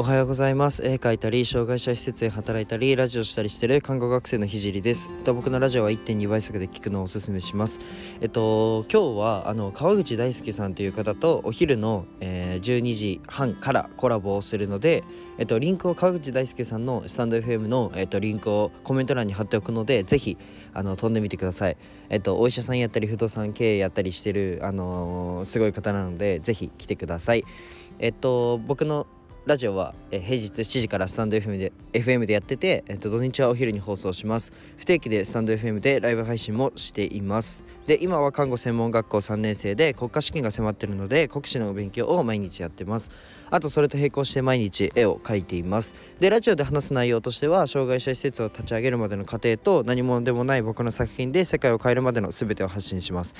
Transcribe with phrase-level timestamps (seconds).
[0.00, 0.86] おはようございます。
[0.86, 5.10] 絵描いたり障害者施設で働いたりラジオしたりしてる看護学生のひじりです。
[5.24, 7.80] と僕のラジオは1.2倍速で聞くのをおすすめします。
[8.20, 15.02] えっと今日はあの川口大輔さんという方とお昼の、えー、12時半からコラボをするので
[15.36, 20.38] えっとリンクを川口大輔さんのスタンド FM のえっとリンクをコメント欄に貼っておくのでぜひ
[20.74, 21.76] あの飛んでみてください。
[22.08, 27.42] えっとお医者さんやったり不動産経営やったりしてるあのー、すごい方なのでぜひ来てください。
[27.98, 29.08] えっと僕の
[29.48, 34.52] ラジオは、え平日7時からスタンド FM で FM でやってて、えっと、土日はお昼に放送します。
[34.76, 37.62] 不定期でスタンド FM でライブ配信もしています。
[37.86, 43.10] で今は看護専門学校3年生で国家試験が迫ってるので国試の勉強を毎日やってます。
[43.48, 45.94] あとそれと並行して毎日絵を描いています。
[46.20, 53.34] でラジオで話す内容としては障害者施設を立ち上げるまでの過程と何者でもない僕の作品で世界を変えるまでの全てを発信します。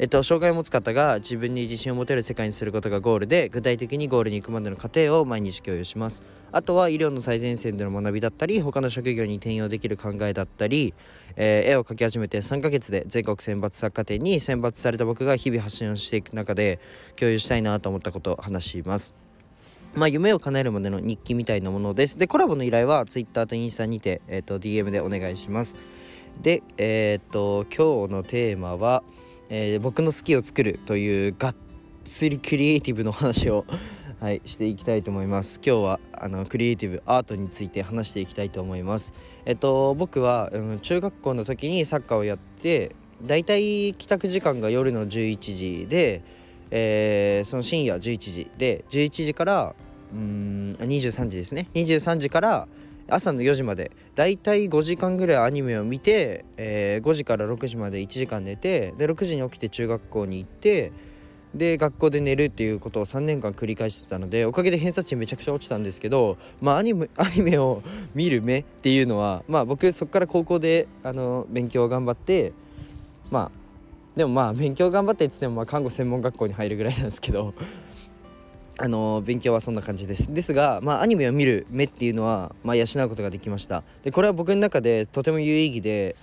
[0.00, 10.94] えっと、障害を持つ方が自分に自信を持てる世界にすることがゴールで具体的にゴールに行くまでの過程を毎日共有しますあとは医療の最前線での学びだったり他の職業に転用できる考えだったり、
[11.34, 16.78] えー、絵を描き始めて3ヶ月で全国選抜作家展に選抜された僕が日々発信をしていく中で
[17.16, 19.14] 共有したいなと思ったことを話します
[19.94, 22.18] まあ、夢を叶えるまでの日記みたいなものです。
[22.18, 25.76] で、コラボの依頼は Twitter とインスタにて、えーと、DM でお願いします。
[26.40, 29.02] で、えっ、ー、と、今日のテーマは、
[29.48, 31.54] えー、僕の好きを作るというがっ
[32.04, 33.64] つりクリエイティブの話を
[34.20, 35.60] はい、していきたいと思います。
[35.64, 39.14] 今日はあのクリエイティブアートについて話していきたいと思います。
[39.46, 46.22] えっと僕は、うん、中学校の時にサッカーをやってだいたい帰宅時間が夜の11時で、
[46.72, 49.76] えー、その深夜11時で11時から
[50.12, 51.68] うん23時ですね。
[51.74, 52.66] 23時から
[53.08, 53.90] 朝の4時まで。
[54.14, 60.92] だいたい5時間ぐらいアニメを見て、えー、5時から6時まで1時間寝てで6時に起きて中学校に行って
[61.54, 67.82] で学校で寝るっていうことを3年間繰り返してたのでおかげで偏差値めちゃくちゃ落ちたんですけど、まあ、アニメアニメを
[68.14, 72.52] 見る目っていうのは、まあ、僕そこから高校であの勉強を頑張って
[73.30, 73.58] まあ
[74.16, 77.54] でもまあ勉強頑張ってっつってもまあ看護専門学校に入るぐらいなんですけど
[78.80, 80.32] あの勉強はそんな感じです。
[80.32, 83.82] ですが、まあ、アニメを見る目っていうのは、まあ、養うことができました。
[84.04, 86.14] でこれは僕の中でとても有意義で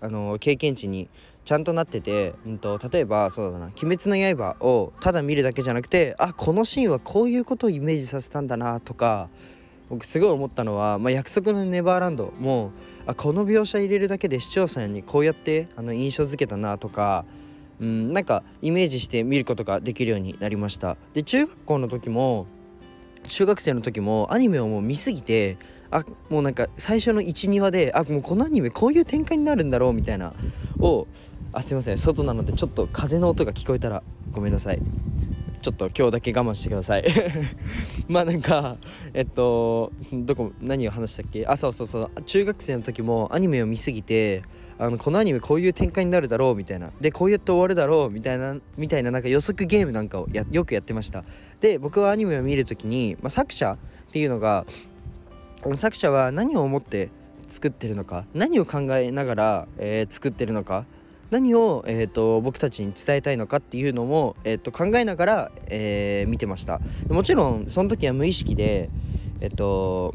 [0.00, 1.08] あの経験値に
[1.44, 9.28] ちゃんとなってて、うんと、例えばそうだな「鬼滅の刃」をただ見るだけじゃなくてあこのシーンはこういうことをイメージさせたんだなとか
[9.88, 12.70] 僕すごい思ったのは、まあ、約束のネバーランドも
[13.06, 17.24] あこの描写入れるだけで視聴者にこうやってあの印象付けたなとか
[17.80, 20.96] うん、なんかイメージして見ることができるようになりました。
[21.14, 22.46] で中学校の時も
[23.26, 25.58] 中学生の時もアニメをもう見すぎて
[25.90, 30.34] あもうなんか最初の12話であもうこのアニメこういう展開になるんだろうみたいな
[30.80, 31.06] を
[31.52, 34.02] あすいません外なのでちょっと風の音が聞こえたら
[34.32, 34.80] ごめんなさい。
[35.60, 37.04] ちょっと今日だけ我慢してください。
[38.06, 38.76] まあなんか
[39.12, 41.46] えっとどこ何を話したっけ？
[41.46, 42.22] あそうそうそう。
[42.24, 44.42] 中学生の時もアニメを見すぎて
[44.78, 46.90] あのこのアニメこういう展開になるだろうみたいな。
[47.00, 51.24] でこうやって終わるだろうみたいなみたいななんか予測ゲームなんかをやよくやってました。
[51.60, 53.76] で僕はアニメを見る時に、まあ、作者
[54.08, 54.64] っていうのが
[55.74, 57.10] 作者は何を思って
[57.48, 60.86] 作ってるのか何を考えながら、えー、作ってるのか
[61.30, 66.80] 何を、えーと、僕たちに伝えたいのかっていうのも、えーと、考えながら、えー、見てました。
[67.10, 68.88] もちろんその時は無意識で
[69.40, 70.14] えっ、ー、と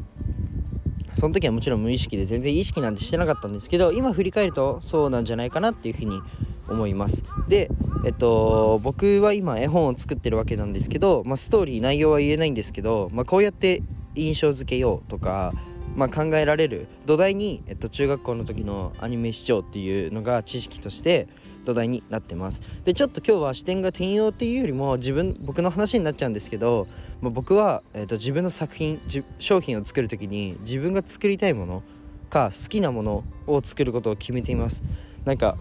[1.16, 6.20] その時はもちろん無意識で全然意識なんてしてなかったんですけど今振り返るとそうなんじゃないかなっていうふうに
[6.68, 7.24] 思います。
[7.48, 7.70] で
[8.04, 13.82] えっと僕は今絵本を作ってるわけなんですけど、まあ、ストーリー内容は言えないんですけど、まあ、こうやって
[14.14, 15.52] 印象付けようとか、
[15.96, 16.86] まあ、考えられる。
[17.06, 21.28] 土台に、えっと、中学校の時のアニメ視聴っていうのが知識として
[21.64, 22.62] 土台になってます。
[22.84, 26.86] でちょっと今日は視点が転用っていうよりも自分僕の話になっちゃうんですけど、
[27.20, 29.00] まあ、僕は、えーと、自分の作品
[29.38, 31.82] 商品を作る時に自分が作りたいもの
[32.30, 34.82] か好きなものを作ることを決めています。
[35.24, 35.56] なんか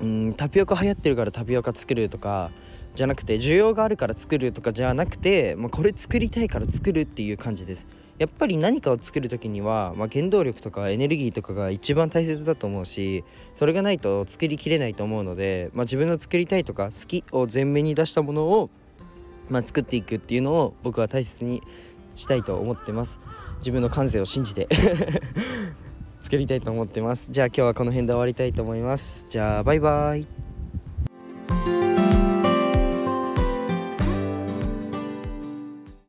[0.00, 2.50] うんタピオカ流行ってるからタピオカ作るとか
[2.94, 7.86] じゃなくて需要があるから作るとかじゃなくて、まあ、これ作りたいから作るっていう感じです。
[8.18, 13.24] やっぱり何かを作る時には、まあ、原動力とかエネルギーとかが一番大切だと思うし
[13.54, 18.70] それがないと作りきれないと思うので、まあ、自分の作りたいとか好きを前面に出したものを、
[19.48, 21.60] ま、作っていくっていうのを僕は大切に
[22.14, 23.18] したいと思ってます。
[23.58, 24.68] 自分の感性を信じて
[26.20, 27.28] 作りたいと思ってます。
[27.32, 29.26] じゃあ今日はこの辺で終わりたいと思います。
[29.28, 30.43] じゃあバイバイ。